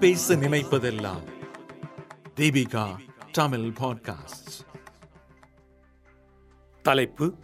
[0.00, 1.24] பேச நினைப்பதெல்லாம்.
[2.36, 2.96] தீபிகா
[3.32, 4.54] தமிழ் பாட்காஸ்ட்
[6.82, 7.34] தலைப்பு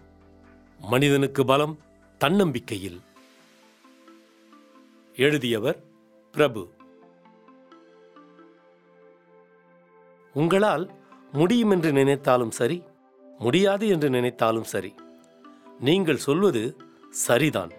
[0.80, 1.78] மனிதனுக்கு பலம்
[2.18, 3.00] தன்னம்பிக்கையில்.
[5.16, 5.82] எழுதியவர்
[6.32, 6.72] பிரபு.
[10.32, 10.90] உங்களால்
[11.32, 12.82] முடியும் என்று நினைத்தாலும் சரி
[13.38, 14.94] முடியாது என்று நினைத்தாலும் சரி
[15.80, 16.76] நீங்கள் சொல்வது
[17.10, 17.72] சரிதான்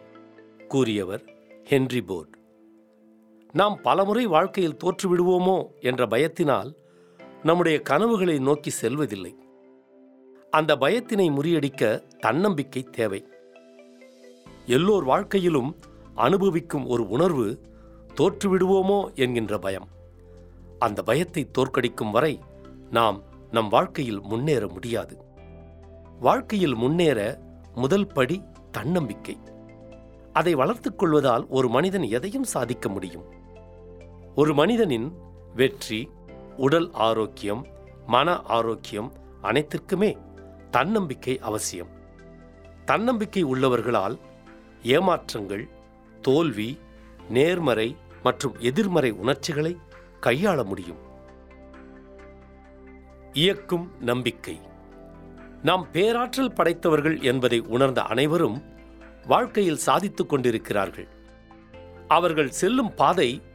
[0.67, 1.23] கூறியவர்
[1.65, 2.35] ஹென்றி போர்ட்.
[3.53, 6.75] நாம் பலமுறை வாழ்க்கையில் தோற்றுவிடுவோமோ என்ற பயத்தினால்
[7.43, 9.35] நம்முடைய கனவுகளை நோக்கி செல்வதில்லை.
[10.49, 13.27] அந்த பயத்தினை முறியடிக்க தன்னம்பிக்கை தேவை.
[14.65, 15.75] எல்லோர் வாழ்க்கையிலும்
[16.15, 17.61] அனுபவிக்கும் ஒரு உணர்வு
[18.15, 19.87] தோற்றுவிடுவோமோ என்கின்ற பயம்.
[20.79, 22.39] அந்த பயத்தை தோற்கடிக்கும் வரை
[22.89, 25.23] நாம் நம் வாழ்க்கையில் முன்னேற முடியாது.
[26.19, 27.39] வாழ்க்கையில் முன்னேற
[27.75, 29.37] முதல் படி தன்னம்பிக்கை.
[30.33, 33.35] அதை வளர்த்துக் கொள்வதால் ஒரு மனிதன் எதையும் சாதிக்க முடியும்.
[34.37, 35.13] ஒரு மனிதனின்
[35.55, 36.09] வெற்றி
[36.57, 37.67] உடல் ஆரோக்கியம்
[38.05, 40.17] மன ஆரோக்கியம் அனைத்திற்குமே
[40.71, 41.87] தன்னம்பிக்கை அவசியம்.
[42.85, 44.19] தன்னம்பிக்கை உள்ளவர்களால்
[44.83, 45.69] ஏமாற்றங்கள்
[46.21, 46.79] தோல்வி
[47.29, 49.77] நேர்மறை மற்றும் எதிர்மறை உணர்ச்சிகளை
[50.21, 50.97] கையாள முடியும்.
[53.33, 54.59] இயக்கும் நம்பிக்கை.
[55.63, 58.63] நாம் பேராற்றல் படைத்தவர்கள் என்பதை உணர்ந்த அனைவரும்
[59.27, 61.07] வாழ்க்கையில் சாதித்துக் கொண்டிருக்கிறார்கள்.
[62.07, 63.46] அவர்கள் செல்லும் பாதை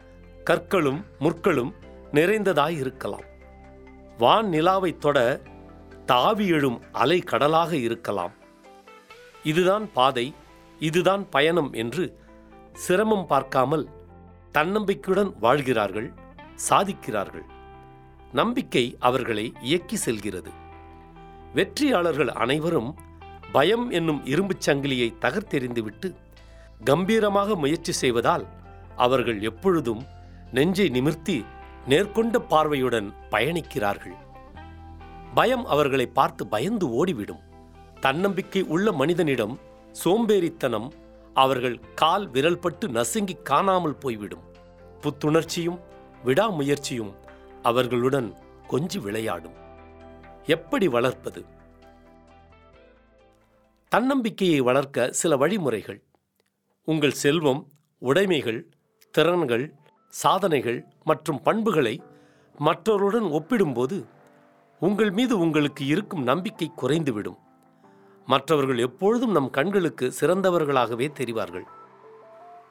[0.51, 1.75] கற்களும் முற்களும்
[2.13, 3.23] நிறைந்ததாய் இருக்கலாம்.
[4.19, 5.41] வான் நிலாவைத் தொட
[6.07, 8.33] தாவி எழும் அலை கடலாக இருக்கலாம்.
[9.43, 10.35] இதுதான் பாதை
[10.79, 12.19] இதுதான் பயணம் என்று
[12.73, 13.89] சிரமம் பார்க்காமல்
[14.55, 16.13] தன்னம்பிக்கையுடன் வாழ்கிறார்கள்
[16.69, 17.45] சாதிக்கிறார்கள்.
[18.33, 20.51] நம்பிக்கை அவர்களை இயக்கி செல்கிறது.
[21.55, 22.95] வெற்றியாளர்கள் அனைவரும்
[23.53, 26.15] பயம் என்னும் இரும்புச் சங்கிலியை தகர்த்தெறிந்துவிட்டு
[26.85, 28.47] கம்பீரமாக முயற்சி செய்வதால்
[28.97, 30.07] அவர்கள் எப்பொழுதும்
[30.53, 31.45] நெஞ்சை நிமிர்த்தி
[31.89, 34.15] நேர்கொண்ட பார்வையுடன் பயணிக்கிறார்கள்.
[35.35, 37.43] பயம் அவர்களை பார்த்து பயந்து ஓடிவிடும்.
[38.01, 39.61] தன்னம்பிக்கை உள்ள மனிதனிடம்
[40.05, 40.91] சோம்பேறித்தனம்
[41.35, 44.43] அவர்கள் கால் விரல்பட்டு நசுங்கி காணாமல் போய்விடும்.
[45.01, 45.81] புத்துணர்ச்சியும்
[46.25, 47.15] விடாமுயற்சியும்
[47.63, 48.35] அவர்களுடன்
[48.71, 49.55] கொஞ்சி விளையாடும்.
[50.45, 51.45] எப்படி வளர்ப்பது?
[53.89, 56.03] தன்னம்பிக்கையை வளர்க்க சில வழிமுறைகள்.
[56.85, 57.69] உங்கள் செல்வம்
[58.03, 58.67] உடைமைகள்
[59.11, 59.75] திறன்கள்
[60.13, 62.03] சாதனைகள் மற்றும் பண்புகளை
[62.59, 64.05] மற்றவருடன் ஒப்பிடும்போது
[64.81, 67.39] உங்கள் மீது உங்களுக்கு இருக்கும் நம்பிக்கை குறைந்துவிடும்.
[68.27, 71.65] மற்றவர்கள் எப்பொழுதும் நம் கண்களுக்கு சிறந்தவர்களாகவே தெரிவார்கள்.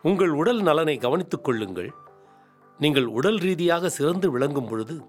[0.01, 1.91] உங்கள் உடல் நலனை கவனித்துக் கொள்ளுங்கள்.
[2.79, 5.01] நீங்கள் உடல் ரீதியாக சிறந்து விளங்கும் பொழுது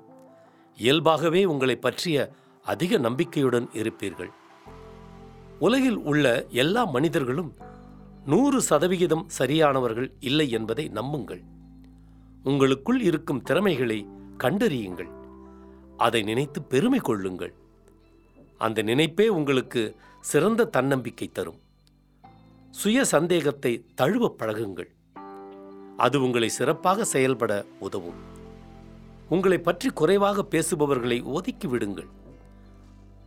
[0.76, 2.30] இயல்பாகவே உங்களை பற்றிய
[2.64, 4.32] அதிக நம்பிக்கையுடன் இருப்பீர்கள்.
[5.58, 7.54] உலகில் உள்ள எல்லா மனிதர்களும்
[8.26, 11.42] நூறு சதவிகிதம் சரியானவர்கள் இல்லை என்பதை நம்புங்கள்.
[12.44, 14.06] உங்களுக்குள் இருக்கும் திறமைகளை
[14.38, 15.10] கண்டறியுங்கள்.
[15.96, 17.54] அதை நினைத்து பெருமை கொள்ளுங்கள்.
[18.58, 21.60] அந்த நினைப்பே உங்களுக்கு சிறந்த தன்னம்பிக்கை தரும்.
[22.70, 24.90] சுய சந்தேகத்தை தழுவ பழகுங்கள்.
[25.96, 28.20] அது உங்களை சிறப்பாக செயல்பட உதவும்.
[29.28, 32.08] உங்களை பற்றி குறைவாக பேசுபவர்களை ஒதுக்கி விடுங்கள்.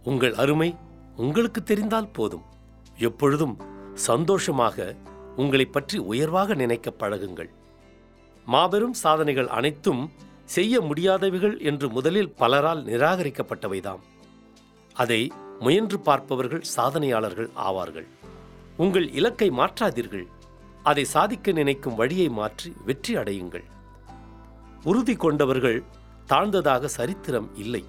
[0.04, 0.76] உங்கள் அருமை
[1.16, 2.46] உங்களுக்கு தெரிந்தால் போதும்.
[2.98, 3.58] எப்பொழுதும்
[3.94, 4.96] சந்தோஷமாக
[5.36, 7.50] உங்களை பற்றி உயர்வாக நினைக்க பழகுங்கள்.
[8.46, 10.12] மாபெரும் சாதனைகள் அனைத்தும்
[10.46, 14.04] செய்ய முடியாதவைகள் என்று முதலில் பலரால் நிராகரிக்கப்பட்டவைதாம்.
[14.94, 18.06] அதை முயன்று பார்ப்பவர்கள் சாதனையாளர்கள் ஆவார்கள்.
[18.78, 20.28] உங்கள் இலக்கை மாற்றாதீர்கள்.
[20.84, 23.64] அதை சாதிக்க நினைக்கும் வழியை மாற்றி வெற்றி அடையுங்கள்.
[24.84, 25.84] உறுதி கொண்டவர்கள்
[26.28, 27.84] தாழ்ந்ததாக சரித்திரம் இல்லை.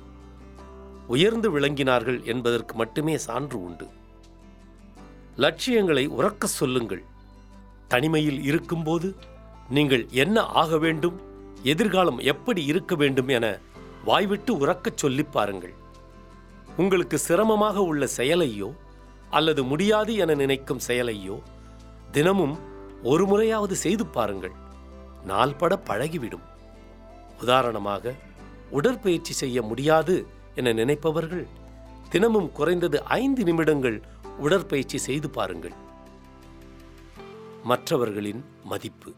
[1.07, 3.87] உயர்ந்து விளங்கினார்கள் என்பதற்கு மட்டுமே சான்று உண்டு.
[5.37, 7.05] லட்சியங்களை உறக்க சொல்லுங்கள்.
[7.89, 9.17] தனிமையில் இருக்கும்போது
[9.71, 11.21] நீங்கள் என்ன ஆக வேண்டும்?
[11.63, 13.59] எதிர்காலம் எப்படி இருக்க வேண்டும் என
[14.05, 15.75] வாய்விட்டு உறக்கச் சொல்லிப் பாருங்கள்.
[16.77, 18.75] உங்களுக்கு சிரமமாக உள்ள செயலையோ
[19.31, 21.43] அல்லது முடியாது என நினைக்கும் செயலையோ
[22.11, 22.59] தினமும்
[23.03, 24.53] ஒரு முறையாவது செய்து பாருங்கள்.
[25.25, 26.43] நாள்பட பழகிவிடும்.
[27.41, 28.15] உதாரணமாக
[28.71, 31.47] உடற்பயிற்சி செய்ய முடியாது என நினைப்பவர்கள்
[32.11, 34.03] தினமும் குறைந்தது ஐந்து நிமிடங்கள்
[34.39, 35.73] உடற்பயிற்சி செய்து பாருங்கள்.
[37.63, 39.13] மற்றவர்களின் மதிப்பு.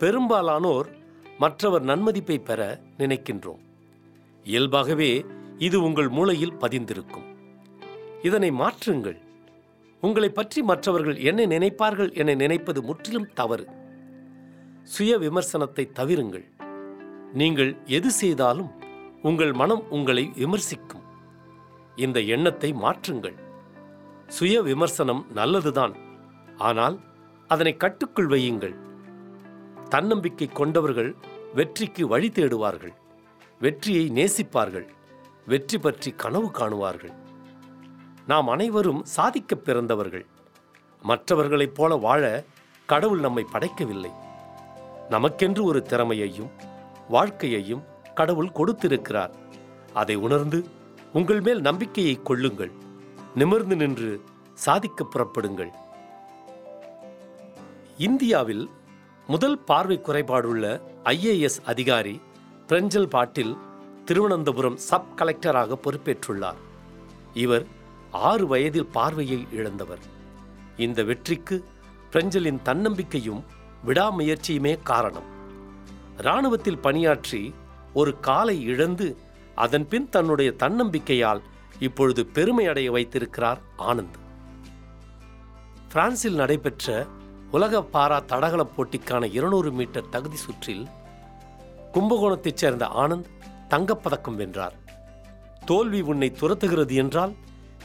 [0.00, 0.88] பெரும்பாலானோர்
[1.38, 3.60] மற்றவர் நன்மதிப்பை பெற நினைக்கின்றோம்.
[4.44, 5.24] இயல்பாகவே
[5.58, 7.26] இது உங்கள் மூளையில் பதிந்திருக்கும்.
[8.22, 9.18] இதனை மாற்றுங்கள்.
[10.00, 13.66] உங்களை பற்றி மற்றவர்கள் என்ன நினைப்பார்கள் என நினைப்பது முற்றிலும் தவறு.
[14.82, 16.46] சுய விமர்சனத்தை தவிருங்கள்.
[17.32, 18.70] நீங்கள் எது செய்தாலும்
[19.22, 21.04] உங்கள் மனம் உங்களை விமர்சிக்கும்.
[21.96, 23.38] இந்த எண்ணத்தை மாற்றுங்கள்.
[24.26, 25.94] சுய விமர்சனம் நல்லதுதான்.
[26.56, 27.00] ஆனால்
[27.48, 28.76] அதனை கட்டுக்குள் வையுங்கள்.
[29.90, 31.14] தன்னம்பிக்கை கொண்டவர்கள்
[31.54, 32.94] வெற்றிக்கு வழி தேடுவார்கள்.
[33.60, 34.88] வெற்றியை நேசிப்பார்கள்.
[35.46, 37.12] வெற்றி பற்றி கனவு காணுவார்கள்.
[38.26, 40.26] நாம் அனைவரும் சாதிக்கப் பிறந்தவர்கள்.
[41.02, 42.44] மற்றவர்களைப் போல வாழ
[42.86, 44.10] கடவுள் நம்மை படைக்கவில்லை.
[45.10, 46.50] நமக்கென்று ஒரு திறமையையும்
[47.08, 47.82] வாழ்க்கையையும்
[48.14, 49.34] கடவுள் கொடுத்திருக்கிறார்.
[49.94, 50.64] அதை உணர்ந்து
[51.12, 52.70] உங்கள் மேல் நம்பிக்கையை கொள்ளுங்கள்.
[53.34, 55.70] நிமிர்ந்து நின்று சாதிக்க புறப்படுங்கள்.
[57.98, 58.70] இந்தியாவில்
[59.30, 62.20] முதல் பார்வை குறைபாடுள்ள ஐஏஎஸ் அதிகாரி
[62.66, 63.56] பிரஞ்சல் பாட்டில்
[64.04, 66.58] திருவனந்தபுரம் சப் கலெக்டராக பொறுப்பேற்றுள்ளார்.
[67.34, 67.66] இவர்
[68.10, 69.98] ஆறு வயதில் பார்வையை இழந்தவர்.
[70.76, 71.64] இந்த வெற்றிக்கு
[72.12, 73.44] பிரஞ்சலின் தன்னம்பிக்கையும்
[73.86, 75.28] விடாமுயற்சியுமே காரணம்.
[76.18, 77.54] இராணுவத்தில் பணியாற்றி
[77.94, 79.16] ஒரு காலை இழந்து
[79.54, 81.40] அதன்பின் தன்னுடைய தன்னம்பிக்கையால்
[81.78, 84.18] இப்பொழுது பெருமை அடைய வைத்திருக்கிறார் ஆனந்த்.
[85.88, 87.06] பிரான்சில் நடைபெற்ற
[87.50, 90.88] உலக பாரா தடகள போட்டிக்கான இருநூறு மீட்டர் தகுதி சுற்றில்
[91.92, 93.26] கும்பகோணத்தைச் சேர்ந்த ஆனந்த்
[93.70, 94.74] தங்கப்பதக்கம் வென்றார்.
[95.64, 97.34] தோல்வி உன்னை துரத்துகிறது என்றால்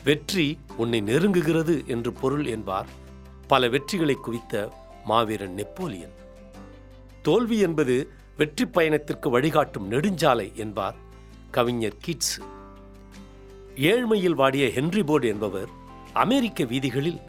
[0.04, 2.86] வெற்றி உன்னை நெருங்குகிறது என்று பொருள் என்பார்
[3.48, 4.72] பல வெற்றிகளை குவித்த
[5.04, 6.14] மாவீரன் நெப்போலியன்.
[7.22, 10.96] தோல்வி என்பது வெற்றி பயணத்திற்கு வழிகாட்டும் நெடுஞ்சாலை என்பார்
[11.52, 12.36] கவிஞர் கீட்ஸ்.
[13.76, 15.70] ஏழ்மையில் வாடிய ஹென்றி போர்டு என்பவர்
[16.14, 17.20] அமெரிக்க வீதிகளில்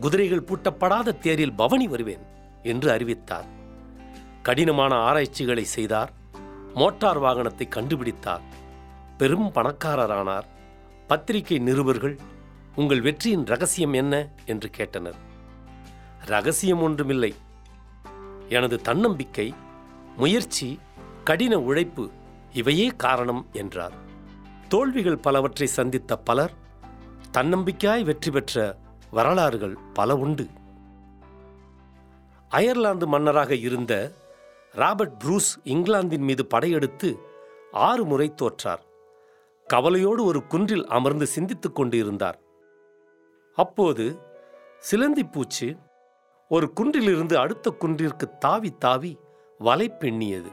[0.00, 2.26] குதிரைகள் பூட்டப்படாத தேரில் பவனி வருவேன்
[2.62, 3.44] என்று அறிவித்தார்.
[4.42, 6.12] கடினமான ஆராய்ச்சிகளை செய்தார்.
[6.74, 8.40] மோட்டார் வாகனத்தை கண்டுபிடித்தார்.
[9.18, 10.46] பெரும் பணக்காரரானார்.
[11.06, 12.18] பத்திரிகை நிருபர்கள்
[12.74, 14.28] உங்கள் வெற்றியின் ரகசியம் என்ன?
[14.46, 15.18] என்று கேட்டனர்.
[16.24, 17.34] ரகசியம் ஒன்றுமில்லை.
[18.48, 19.54] எனது தன்னம்பிக்கை
[20.16, 20.78] முயற்சி
[21.24, 22.10] கடின உழைப்பு
[22.52, 23.92] இவையே காரணம் என்றார்.
[24.68, 26.52] தோல்விகள் பலவற்றை சந்தித்த பலர்
[27.32, 28.78] தன்னம்பிக்கையாய் வெற்றி பெற்ற
[29.10, 30.46] வரலாறுகள் பல உண்டு.
[32.48, 34.12] அயர்லாந்து மன்னராக இருந்த
[34.72, 37.18] ராபர்ட் ப்ரூஸ் இங்கிலாந்தின் மீது படையெடுத்து
[37.72, 38.82] ஆறு முறை தோற்றார்.
[39.66, 42.38] கவலையோடு ஒரு குன்றில் அமர்ந்து சிந்தித்துக் கொண்டிருந்தார்.
[43.54, 44.18] அப்போது
[44.78, 45.76] சிலந்தி பூச்சி
[46.48, 49.18] ஒரு குன்றிலிருந்து அடுத்த குன்றிற்கு தாவி தாவி
[49.58, 50.52] வலை பெண்ணியது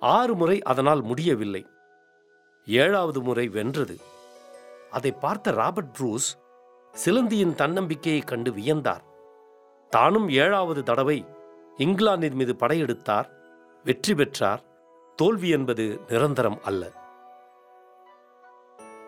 [0.00, 1.66] ஆறு முறை அதனால் முடியவில்லை.
[2.66, 3.98] ஏழாவது முறை வென்றது.
[4.90, 6.30] அதை பார்த்த ராபர்ட் ப்ரூஸ்
[6.94, 9.04] சிலந்தியின் தன்னம்பிக்கையை கண்டு வியந்தார்.
[9.90, 11.26] தானும் ஏழாவது தடவை
[11.76, 13.28] இங்கிலாந்தின் மீது படையெடுத்தார்
[13.84, 14.62] வெற்றி பெற்றார்
[15.16, 16.90] தோல்வி என்பது நிரந்தரம் அல்ல.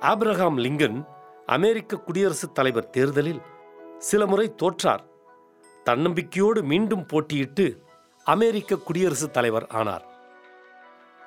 [0.00, 1.06] ஆப்ரஹாம் லிங்கன்
[1.47, 3.41] அமெரிக்க குடியரசுத் தலைவர் தேர்தலில்
[3.99, 5.05] சில முறை தோற்றார்.
[5.85, 7.79] தன்னம்பிக்கையோடு மீண்டும் போட்டியிட்டு
[8.25, 10.05] அமெரிக்க குடியரசுத் தலைவர் ஆனார்.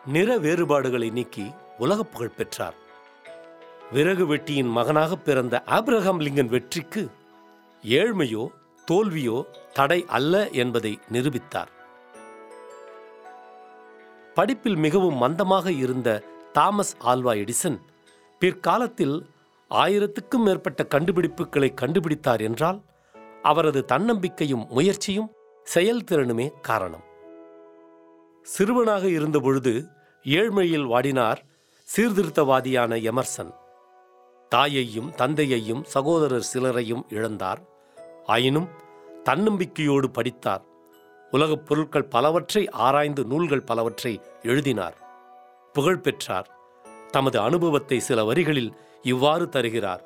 [0.06, 2.88] நிற வேறுபாடுகளை நீக்கி உலக புகழ் பெற்றார்.
[3.91, 7.09] விறகு வெட்டியின் மகனாக பிறந்த ஆப்ரஹாம் லிங்கன் வெற்றிக்கு
[7.83, 8.44] ஏழ்மையோ
[8.91, 9.38] தோல்வியோ
[9.74, 11.71] தடை அல்ல என்பதை நிரூபித்தார்.
[14.33, 17.80] படிப்பில் மிகவும் மந்தமாக இருந்த தாமஸ் ஆல்வா எடிசன்
[18.39, 19.18] பிற்காலத்தில்
[19.71, 22.81] ஆயிரத்துக்கும் மேற்பட்ட கண்டுபிடிப்புகளை கண்டுபிடித்தார் என்றால்
[23.42, 25.31] அவரது தன்னம்பிக்கையும் முயற்சியும்
[25.75, 27.06] செயல்திறனுமே காரணம்.
[28.42, 29.74] சிறுவனாக இருந்தபொழுது
[30.24, 31.42] ஏழ்மையில் வாடினார்
[31.95, 33.51] சீர்திருத்தவாதியான எமர்சன்.
[34.49, 37.57] தாயையும் தந்தையையும் சகோதரர் சிலரையும் இழந்தார்.
[38.25, 38.69] ஆயினும்
[39.29, 40.63] தன்னம்பிக்கையோடு படித்தார்.
[41.31, 44.97] உலகப் பொருட்கள் பலவற்றை ஆராய்ந்து நூல்கள் பலவற்றை எழுதினார்.
[45.73, 46.49] புகழ் பெற்றார்.
[47.11, 50.03] தமது அனுபவத்தை சில வரிகளில் இவ்வாறு தருகிறார்.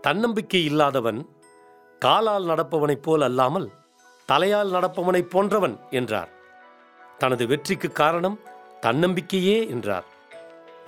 [0.00, 1.28] தன்னம்பிக்கை இல்லாதவன்
[1.98, 3.70] காலால் நடப்பவனைப் போல் அல்லாமல்
[4.26, 6.28] தலையால் நடப்பவனைப் போன்றவன் என்றார்.
[7.18, 8.40] தனது வெற்றிக்கு காரணம்
[8.82, 10.04] தன்னம்பிக்கையே என்றார்.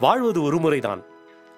[0.00, 1.04] வாழ்வது ஒரு முறைதான்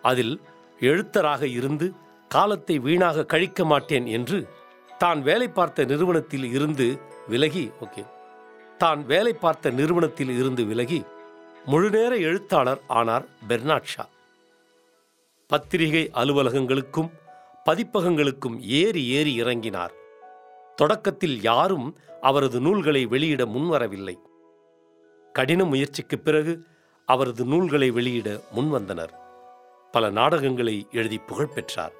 [0.02, 0.40] அதில்
[0.80, 1.92] எழுத்தராக இருந்து
[2.28, 4.48] காலத்தை வீணாக கழிக்க மாட்டேன் என்று
[4.98, 8.06] தான் வேலை பார்த்த நிறுவனத்தில் இருந்து விலகி ஓகே.
[8.78, 11.04] தான் வேலை பார்த்த நிறுவனத்தில் இருந்து விலகி
[11.64, 14.08] முழுநேர எழுத்தாளர் ஆனார் பெர்னாட் ஷா.
[15.46, 17.10] பத்திரிகை அலுவலகங்களுக்கும்
[17.64, 19.90] பதிப்பகங்களுக்கும் ஏறி ஏறி இறங்கினார்.
[20.76, 24.14] தொடக்கத்தில் யாரும் அவரது நூல்களை வெளியிட முன்வரவில்லை.
[25.32, 26.64] கடின முயற்சிக்குப் பிறகு
[27.06, 29.26] அவரது நூல்களை வெளியிட முன்வந்தனர்.
[29.90, 31.92] பல நாடகங்களை எழுதி புகழ் பெற்றார்.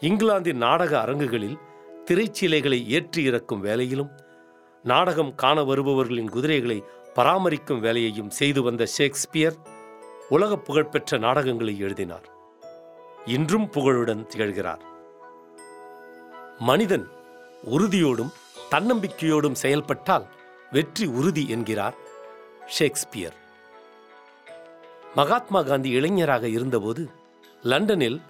[0.00, 1.58] இங்கிலாந்தின் நாடக அரங்குகளில்
[2.06, 4.10] திரைச்சீலைகளை ஏற்றி இறக்கும் வேலையிலும்
[4.82, 6.82] நாடகம் காண வருபவர்களின் குதிரைகளை
[7.14, 9.56] பராமரிக்கும் வேலையையும் செய்து வந்த ஷேக்ஸ்பியர்
[10.28, 12.26] உலக புகழ்பெற்ற நாடகங்களை எழுதினார்.
[13.24, 14.82] இன்றும் புகழுடன் திகழ்கிறார்.
[16.58, 17.06] மனிதன்
[17.70, 18.32] உறுதியோடும்
[18.70, 20.26] தன்னம்பிக்கையோடும் செயல்பட்டால்
[20.70, 21.94] வெற்றி உறுதி என்கிறார்
[22.66, 23.36] ஷேக்ஸ்பியர்.
[25.14, 27.10] மகாத்மா காந்தி இளைஞராக இருந்தபோது
[27.62, 28.20] லண்டனில்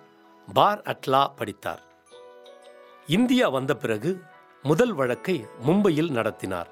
[0.55, 1.83] பார் அட்லா படித்தார்.
[3.07, 4.23] இந்தியா வந்த பிறகு
[4.63, 6.71] முதல் வழக்கை மும்பையில் நடத்தினார்.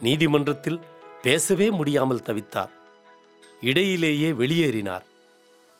[0.00, 0.80] நீதிமன்றத்தில்
[1.22, 2.72] பேசவே முடியாமல் தவித்தார்.
[3.60, 5.04] இடையிலேயே வெளியேறினார்.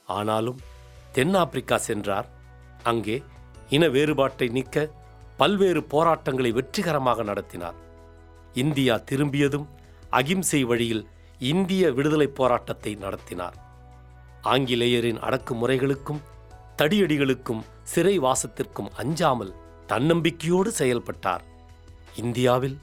[0.07, 0.61] ஆனாலும்
[1.13, 2.29] தென்னாப்பிரிக்கா சென்றார்.
[2.83, 3.23] அங்கே
[3.69, 4.91] இன வேறுபாட்டை நீக்க
[5.37, 7.75] பல்வேறு போராட்டங்களை வெற்றிகரமாக நடத்தினார்.
[8.55, 9.69] இந்தியா திரும்பியதும்
[10.11, 11.07] அகிம்சை வழியில்
[11.39, 13.57] இந்திய விடுதலை போராட்டத்தை நடத்தினார்.
[14.43, 16.21] ஆங்கிலேயரின் அடக்குமுறைகளுக்கும்
[16.77, 19.55] தடியடிகளுக்கும் சிறை வாசத்திற்கும் அஞ்சாமல்
[19.89, 21.45] தன்னம்பிக்கையோடு செயல்பட்டார்.
[22.15, 22.79] இந்தியாவில்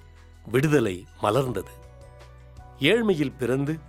[0.45, 1.73] விடுதலை மலர்ந்தது.
[2.79, 3.79] ஏழ்மையில் பிறந்து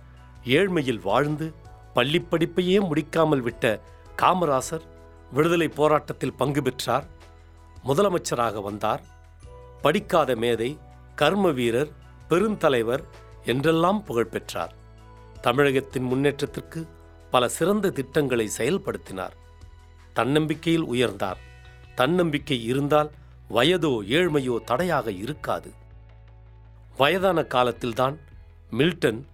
[0.45, 1.53] ஏழ்மையில் வாழ்ந்து
[1.95, 3.81] பள்ளிப்படிப்பையே முடிக்காமல் விட்ட
[4.17, 4.81] காமராசர்
[5.31, 7.07] விடுதலை போராட்டத்தில் பங்கு பெற்றார்.
[7.87, 9.03] முதலமைச்சராக வந்தார்.
[9.81, 10.77] படிக்காத மேதை
[11.15, 11.91] கர்ம வீரர்
[12.29, 13.03] பெருந்தலைவர்
[13.45, 14.73] என்றெல்லாம் புகழ் பெற்றார்
[15.41, 16.87] தமிழகத்தின் முன்னேற்றத்திற்கு
[17.31, 19.35] பல சிறந்த திட்டங்களை செயல்படுத்தினார்.
[20.13, 21.39] தன்னம்பிக்கையில் உயர்ந்தார்.
[21.95, 23.11] தன்னம்பிக்கை இருந்தால்
[23.49, 25.73] வயதோ ஏழ்மையோ தடையாக இருக்காது.
[26.97, 28.19] வயதான காலத்தில்தான்
[28.71, 29.25] மில்டன்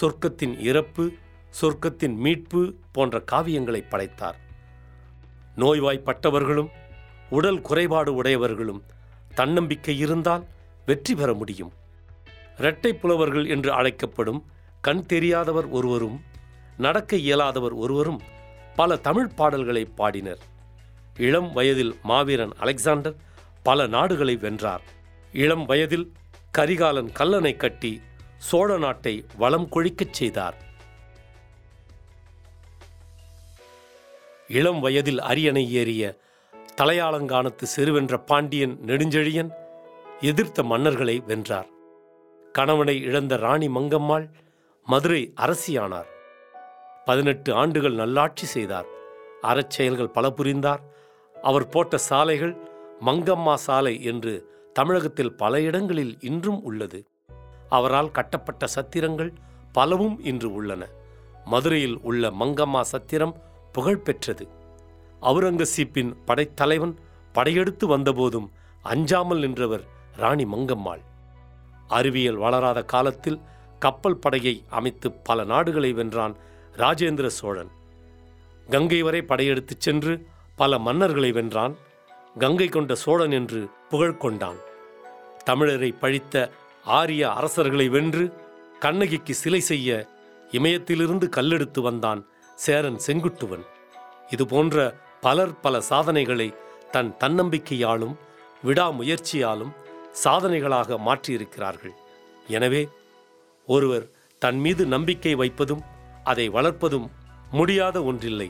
[0.00, 1.12] சொர்க்கத்தின் இறப்பு
[1.60, 4.38] சொர்க்கத்தின் மீட்பு போன்ற காவியங்களை படைத்தார்.
[5.56, 6.70] நோய்வாய்ப்பட்டவர்களும்
[7.30, 8.82] உடல் குறைபாடு உடையவர்களும்
[9.34, 10.44] தன்னம்பிக்கை இருந்தால்
[10.86, 11.72] வெற்றி பெற முடியும்.
[12.60, 14.40] இரட்டை புலவர்கள் என்று அழைக்கப்படும்
[14.80, 16.18] கண் தெரியாதவர் ஒருவரும்
[16.76, 18.20] நடக்க இயலாதவர் ஒருவரும்
[18.76, 20.42] பல தமிழ் பாடல்களை பாடினர்.
[21.18, 23.16] இளம் வயதில் மாவீரன் அலெக்சாண்டர்
[23.62, 24.84] பல நாடுகளை வென்றார்.
[25.32, 26.12] இளம் வயதில்
[26.58, 27.92] கரிகாலன் கல்லணை கட்டி
[28.38, 30.56] சோழ நாட்டை வளம் கொழிக்கச் செய்தார்.
[34.48, 36.04] இளம் வயதில் அரியணை ஏறிய
[36.82, 39.50] தலையாலங்கானத்து செருவென்ற பாண்டியன் நெடுஞ்செழியன்
[40.20, 41.68] எதிர்த்த மன்னர்களை வென்றார்.
[42.52, 44.30] கணவனை இழந்த ராணி மங்கம்மாள்
[44.84, 46.08] மதுரை அரசியானார்.
[47.04, 48.86] பதினெட்டு ஆண்டுகள் நல்லாட்சி செய்தார்.
[49.42, 50.82] அறச்செயல்கள் பல புரிந்தார்.
[51.42, 52.56] அவர் போட்ட சாலைகள்
[53.06, 54.32] மங்கம்மா சாலை என்று
[54.72, 57.04] தமிழகத்தில் பல இடங்களில் இன்றும் உள்ளது.
[57.68, 59.32] அவரால் கட்டப்பட்ட சத்திரங்கள்
[59.72, 60.88] பலவும் இன்று உள்ளன.
[61.44, 63.36] மதுரையில் உள்ள மங்கம்மா சத்திரம்
[63.72, 64.48] புகழ்பெற்றது.
[65.22, 66.98] அவுரங்கசீப்பின் படைத்தலைவன்
[67.32, 68.50] படையெடுத்து வந்தபோதும்
[68.82, 69.84] அஞ்சாமல் நின்றவர்
[70.16, 71.08] ராணி மங்கம்மாள்.
[71.90, 73.40] அறிவியல் வளராத காலத்தில்
[73.78, 76.34] கப்பல் படையை அமைத்து பல நாடுகளை வென்றான்
[76.76, 77.70] ராஜேந்திர சோழன்.
[78.70, 81.74] கங்கை வரை படையெடுத்துச் சென்று பல மன்னர்களை வென்றான்.
[82.38, 84.58] கங்கை கொண்ட சோழன் என்று புகழ் கொண்டான்.
[85.46, 86.50] தமிழரை பழித்த
[86.84, 88.24] ஆரிய அரசர்களை வென்று
[88.80, 90.06] கண்ணகிக்கு சிலை செய்ய
[90.52, 93.64] இமயத்திலிருந்து கல்லெடுத்து வந்தான் சேரன் செங்குட்டுவன்.
[94.30, 94.76] இதுபோன்ற
[95.20, 96.54] பலர் பல சாதனைகளை
[96.90, 98.14] தன் தன்னம்பிக்கையாலும்
[98.64, 99.72] விடாமுயற்சியாலும்
[100.22, 101.94] சாதனைகளாக மாற்றியிருக்கிறார்கள்.
[102.56, 102.82] எனவே
[103.68, 104.06] ஒருவர்
[104.42, 105.82] தன் மீது நம்பிக்கை வைப்பதும்
[106.30, 107.06] அதை வளர்ப்பதும்
[107.50, 108.48] முடியாத ஒன்றில்லை.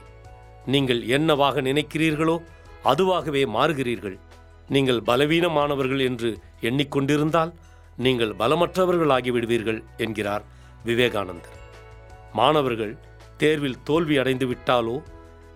[0.67, 2.37] நீங்கள் என்னவாக நினைக்கிறீர்களோ
[2.85, 4.19] அதுவாகவே மாறுகிறீர்கள்.
[4.69, 6.31] நீங்கள் பலவீனமானவர்கள் என்று
[6.69, 7.53] எண்ணிக்கொண்டிருந்தால்
[7.97, 10.45] நீங்கள் பலமற்றவர்களாகி விடுவீர்கள் என்கிறார்
[10.85, 11.57] விவேகானந்தர்.
[12.33, 12.95] மாணவர்கள்
[13.41, 14.97] தேர்வில் தோல்வி அடைந்து விட்டாலோ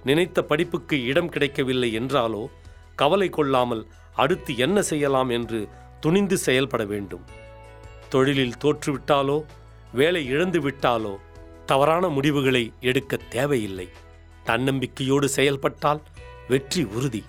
[0.08, 2.42] நினைத்த படிப்புக்கு இடம் கிடைக்கவில்லை என்றாலோ
[3.02, 3.82] கவலை கொள்ளாமல்
[4.22, 5.60] அடுத்து என்ன செய்யலாம் என்று
[6.04, 7.24] துணிந்து செயல்பட வேண்டும்.
[8.12, 9.38] தொழிலில் தோற்றுவிட்டாலோ
[9.92, 11.14] வேலை இழந்து விட்டாலோ
[11.66, 13.88] தவறான முடிவுகளை எடுக்க தேவையில்லை.
[14.46, 16.00] தன்னம்பிக்கையோடு செயல்பட்டால்
[16.48, 17.22] வெற்றி உறுதி.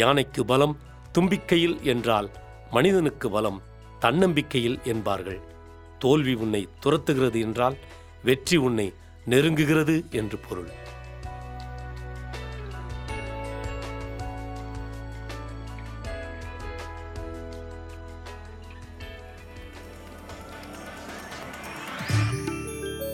[0.00, 0.74] யானைக்கு பலம்
[1.16, 2.28] தும்பிக்கையில் என்றால்
[2.70, 3.58] மனிதனுக்கு பலம்
[4.00, 5.40] தன்னம்பிக்கையில் என்பார்கள்.
[5.98, 7.76] தோல்வி உன்னை துரத்துகிறது என்றால்
[8.22, 8.86] வெற்றி உன்னை
[9.26, 10.70] நெருங்குகிறது என்று பொருள்.